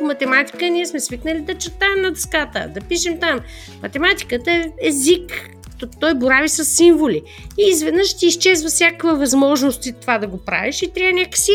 математика 0.00 0.70
ние 0.70 0.86
сме 0.86 1.00
свикнали 1.00 1.40
да 1.40 1.54
четаем 1.54 2.02
на 2.02 2.10
дъската, 2.10 2.70
да 2.74 2.80
пишем 2.80 3.20
там. 3.20 3.40
Математиката 3.82 4.50
е 4.50 4.64
език, 4.82 5.50
той 6.00 6.14
борави 6.14 6.48
с 6.48 6.64
символи. 6.64 7.22
И 7.58 7.68
изведнъж 7.68 8.16
ти 8.16 8.26
изчезва 8.26 8.68
всякаква 8.68 9.16
възможност 9.16 10.00
това 10.00 10.18
да 10.18 10.26
го 10.26 10.44
правиш 10.44 10.82
и 10.82 10.92
трябва 10.92 11.12
някакси 11.12 11.52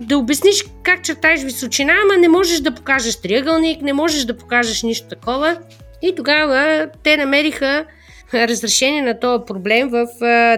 да 0.00 0.18
обясниш 0.18 0.64
как 0.82 1.04
чертаеш 1.04 1.42
височина, 1.42 1.92
ама 2.02 2.16
не 2.20 2.28
можеш 2.28 2.60
да 2.60 2.74
покажеш 2.74 3.16
триъгълник, 3.16 3.82
не 3.82 3.92
можеш 3.92 4.24
да 4.24 4.36
покажеш 4.36 4.82
нищо 4.82 5.08
такова. 5.08 5.58
И 6.02 6.14
тогава 6.14 6.88
те 7.02 7.16
намериха 7.16 7.86
разрешение 8.34 9.02
на 9.02 9.20
този 9.20 9.44
проблем 9.46 9.88
в 9.88 10.06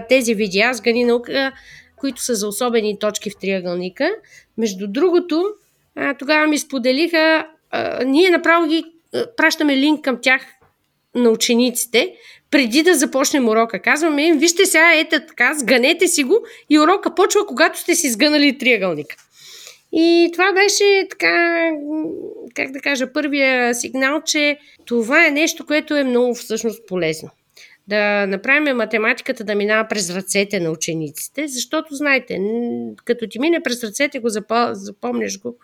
тези 0.09 0.35
видеа 0.35 0.73
с 0.73 0.81
гани 0.81 1.05
наука, 1.05 1.51
които 1.95 2.23
са 2.23 2.35
за 2.35 2.47
особени 2.47 2.99
точки 2.99 3.29
в 3.29 3.37
триъгълника. 3.41 4.09
Между 4.57 4.87
другото, 4.87 5.45
тогава 6.19 6.47
ми 6.47 6.57
споделиха, 6.57 7.47
ние 8.05 8.29
направо 8.29 8.67
ги 8.67 8.83
пращаме 9.37 9.77
линк 9.77 10.03
към 10.03 10.17
тях 10.21 10.41
на 11.15 11.29
учениците, 11.29 12.13
преди 12.51 12.83
да 12.83 12.95
започнем 12.95 13.49
урока. 13.49 13.81
Казваме 13.81 14.25
им, 14.25 14.37
вижте 14.37 14.65
сега, 14.65 14.93
ето 14.95 15.19
така, 15.27 15.53
сганете 15.53 16.07
си 16.07 16.23
го 16.23 16.45
и 16.69 16.79
урока 16.79 17.15
почва, 17.15 17.45
когато 17.47 17.79
сте 17.79 17.95
си 17.95 18.09
сгънали 18.09 18.57
триъгълника. 18.57 19.15
И 19.91 20.29
това 20.33 20.53
беше 20.53 21.07
така, 21.09 21.69
как 22.55 22.71
да 22.71 22.79
кажа, 22.79 23.13
първия 23.13 23.75
сигнал, 23.75 24.21
че 24.25 24.57
това 24.85 25.27
е 25.27 25.31
нещо, 25.31 25.65
което 25.65 25.95
е 25.95 26.03
много 26.03 26.35
всъщност 26.35 26.87
полезно. 26.87 27.29
Да 27.87 28.27
направим 28.27 28.75
математиката 28.75 29.43
да 29.43 29.55
минава 29.55 29.87
през 29.87 30.15
ръцете 30.15 30.59
на 30.59 30.71
учениците, 30.71 31.47
защото, 31.47 31.95
знаете, 31.95 32.39
като 33.05 33.27
ти 33.29 33.39
мине 33.39 33.63
през 33.63 33.83
ръцете, 33.83 34.19
го 34.19 34.29
запомняш 34.71 35.41
го 35.41 35.55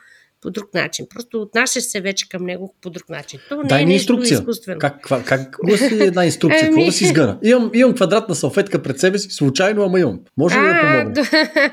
по 0.45 0.51
друг 0.51 0.73
начин. 0.73 1.05
Просто 1.09 1.41
отнасяш 1.41 1.83
се 1.83 2.01
вече 2.01 2.29
към 2.29 2.45
него 2.45 2.73
по 2.81 2.89
друг 2.89 3.09
начин. 3.09 3.39
То 3.49 3.55
не 3.57 3.67
Дай 3.67 3.81
е 3.81 3.85
ни 3.85 3.93
инструкция. 3.93 4.35
изкуствено. 4.35 4.79
Как, 4.79 5.01
как, 5.01 5.25
как 5.25 5.55
гласи 5.63 5.97
една 6.01 6.25
инструкция? 6.25 6.61
Какво 6.61 6.75
Ами- 6.75 6.85
да 6.85 6.91
си 6.91 7.05
сгъна? 7.05 7.37
Имам, 7.43 7.71
имам 7.73 7.95
квадратна 7.95 8.35
салфетка 8.35 8.83
пред 8.83 8.99
себе 8.99 9.17
си, 9.17 9.29
случайно, 9.29 9.83
ама 9.83 9.99
имам. 9.99 10.19
Може 10.37 10.55
ли 10.55 10.61
да 10.61 10.69
А, 10.69 10.81
помогне? 10.81 11.13
да. 11.13 11.71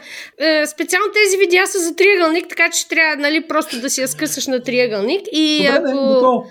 Е, 0.60 0.66
Специално 0.66 1.06
тези 1.14 1.36
видеа 1.36 1.66
са 1.66 1.78
за 1.78 1.96
триъгълник, 1.96 2.48
така 2.48 2.70
че 2.70 2.88
трябва 2.88 3.16
нали, 3.16 3.48
просто 3.48 3.80
да 3.80 3.90
си 3.90 4.00
я 4.00 4.08
скъсаш 4.08 4.46
на 4.46 4.62
триъгълник. 4.62 5.20
И 5.32 5.58
Добре, 5.66 5.90
ако, 5.90 6.06
готово. 6.06 6.44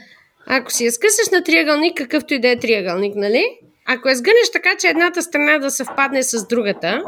ако 0.45 0.72
си 0.72 0.85
я 0.85 0.91
скъсаш 0.91 1.30
на 1.31 1.44
триъгълник, 1.44 1.97
какъвто 1.97 2.33
и 2.33 2.39
да 2.39 2.47
е 2.50 2.59
триъгълник, 2.59 3.16
нали? 3.16 3.45
Ако 3.88 4.09
я 4.09 4.16
сгънеш 4.16 4.52
така, 4.53 4.69
че 4.80 4.88
едната 4.88 5.22
страна 5.22 5.59
да 5.59 5.72
съвпадне 5.72 6.23
с 6.23 6.47
другата, 6.47 7.03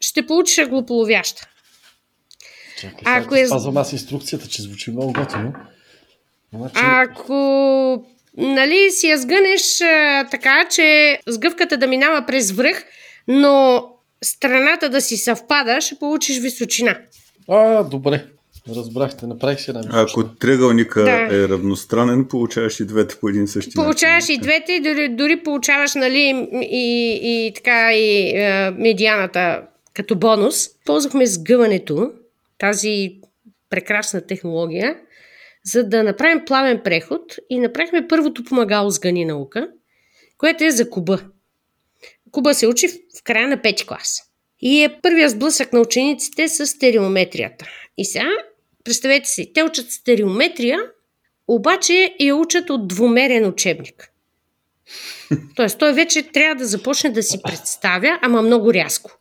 ще 0.00 0.26
получиш 0.26 0.58
ъглополовяща. 0.58 1.48
Чакай, 2.84 3.02
Ако 3.14 3.34
е- 3.34 3.46
спазвам 3.46 3.76
аз 3.76 3.92
инструкцията, 3.92 4.48
че 4.48 4.62
звучи 4.62 4.90
много 4.90 5.12
готино. 5.12 5.52
Значи, 6.52 6.74
Ако 6.76 8.04
нали, 8.36 8.90
си 8.90 9.08
я 9.08 9.18
сгънеш 9.18 9.80
а, 9.80 10.24
така, 10.24 10.64
че 10.70 11.18
сгъвката 11.26 11.76
да 11.76 11.86
минава 11.86 12.26
през 12.26 12.50
връх, 12.50 12.84
но 13.28 13.84
страната 14.24 14.88
да 14.88 15.00
си 15.00 15.16
съвпада, 15.16 15.80
ще 15.80 15.94
получиш 15.94 16.38
височина. 16.38 16.98
а, 17.48 17.82
добре. 17.82 18.24
Разбрахте, 18.68 19.26
направих 19.26 19.60
си 19.60 19.70
една 19.70 19.82
Ако 19.92 20.24
триъгълника 20.28 21.02
Да. 21.02 21.10
е 21.36 21.48
равностранен, 21.48 22.24
получаваш 22.24 22.80
и 22.80 22.84
двете 22.84 23.16
по 23.16 23.28
един 23.28 23.48
същи 23.48 23.74
Получаваш 23.74 24.24
начин. 24.24 24.34
и 24.34 24.38
двете, 24.38 24.72
и 24.72 24.80
дори, 24.80 25.08
дори 25.08 25.36
получаваш 25.36 25.94
нали, 25.94 26.48
и, 26.62 27.20
и 27.22 27.52
така 27.54 27.92
и 27.92 28.30
е, 28.30 28.70
медианата 28.70 29.62
като 29.94 30.16
бонус. 30.16 30.68
Ползвахме 30.84 31.26
сгъването, 31.26 32.10
тази 32.58 33.20
прекрасна 33.70 34.26
технология, 34.26 34.96
за 35.64 35.88
да 35.88 36.02
направим 36.02 36.44
плавен 36.44 36.80
преход 36.84 37.36
и 37.50 37.58
направихме 37.58 38.08
първото 38.08 38.44
помагало 38.44 38.90
с 38.90 39.00
гани 39.00 39.24
наука, 39.24 39.68
което 40.38 40.64
е 40.64 40.70
за 40.70 40.90
куба. 40.90 41.20
Куба 42.30 42.54
се 42.54 42.66
учи 42.66 42.88
в, 42.88 42.92
в 43.18 43.22
края 43.22 43.48
на 43.48 43.62
пети 43.62 43.86
клас. 43.86 44.20
И 44.60 44.84
е 44.84 45.00
първия 45.02 45.30
сблъсък 45.30 45.72
на 45.72 45.80
учениците 45.80 46.48
с 46.48 46.66
стереометрията. 46.66 47.66
И 47.98 48.04
сега, 48.04 48.30
представете 48.84 49.28
си, 49.28 49.52
те 49.54 49.62
учат 49.62 49.90
стереометрия, 49.90 50.78
обаче 51.48 52.14
я 52.20 52.36
учат 52.36 52.70
от 52.70 52.88
двумерен 52.88 53.46
учебник. 53.46 54.10
Тоест, 55.56 55.78
той 55.78 55.92
вече 55.92 56.22
трябва 56.22 56.54
да 56.54 56.66
започне 56.66 57.10
да 57.10 57.22
си 57.22 57.42
представя, 57.42 58.18
ама 58.22 58.42
много 58.42 58.74
рязко. 58.74 59.18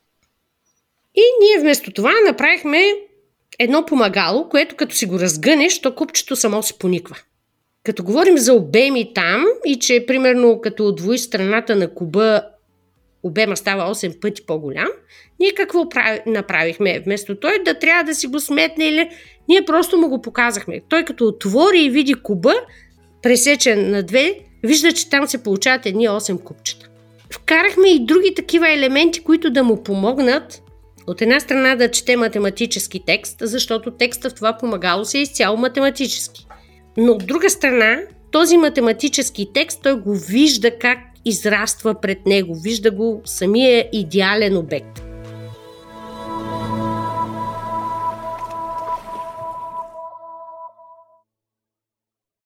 И 1.16 1.22
ние 1.41 1.59
вместо 1.59 1.91
това 1.91 2.13
направихме 2.25 2.94
едно 3.63 3.85
помагало, 3.85 4.50
което 4.50 4.75
като 4.75 4.96
си 4.96 5.06
го 5.06 5.19
разгънеш, 5.19 5.81
то 5.81 5.96
купчето 5.96 6.35
само 6.35 6.63
се 6.63 6.78
пониква. 6.78 7.18
Като 7.84 8.03
говорим 8.03 8.38
за 8.38 8.53
обеми 8.53 9.13
там 9.13 9.46
и 9.66 9.79
че 9.79 10.06
примерно 10.07 10.62
като 10.62 10.88
отвои 10.88 11.18
страната 11.18 11.75
на 11.75 11.94
куба 11.94 12.41
обема 13.23 13.57
става 13.57 13.96
8 13.96 14.19
пъти 14.19 14.46
по-голям, 14.46 14.88
ние 15.40 15.53
какво 15.53 15.90
прави, 15.90 16.22
направихме? 16.25 17.00
Вместо 17.00 17.35
той 17.35 17.63
да 17.63 17.79
трябва 17.79 18.03
да 18.03 18.16
си 18.16 18.28
го 18.28 18.40
сметне 18.40 18.85
или 18.85 19.09
ние 19.50 19.66
просто 19.66 19.97
му 19.97 20.09
го 20.09 20.22
показахме. 20.22 20.81
Той 20.90 21.06
като 21.06 21.28
отвори 21.28 21.79
и 21.79 21.90
види 21.90 22.13
куба, 22.13 22.53
пресечен 23.22 23.91
на 23.91 24.03
две, 24.03 24.40
вижда, 24.63 24.91
че 24.91 25.09
там 25.09 25.28
се 25.28 25.44
получават 25.44 25.85
едни 25.85 26.09
8 26.09 26.44
купчета. 26.44 26.90
Вкарахме 27.31 27.90
и 27.90 28.06
други 28.06 28.34
такива 28.35 28.69
елементи, 28.69 29.23
които 29.23 29.50
да 29.50 29.63
му 29.63 29.84
помогнат 29.84 30.62
от 31.08 31.22
една 31.22 31.40
страна 31.40 31.75
да 31.75 31.91
чете 31.91 32.16
математически 32.18 33.02
текст, 33.06 33.38
защото 33.41 33.91
текста 33.91 34.30
в 34.30 34.34
това 34.34 34.58
помагало 34.58 35.06
се 35.06 35.18
е 35.18 35.22
изцяло 35.22 35.58
математически. 35.58 36.46
Но 36.97 37.12
от 37.12 37.28
друга 37.28 37.50
страна, 37.50 37.97
този 38.31 38.58
математически 38.58 39.47
текст, 39.53 39.80
той 39.84 39.94
го 40.02 40.16
вижда 40.16 40.78
как 40.80 40.97
израства 41.25 42.02
пред 42.02 42.25
него, 42.25 42.56
вижда 42.56 42.91
го 42.91 43.22
самия 43.25 43.90
идеален 43.94 44.58
обект. 44.58 45.12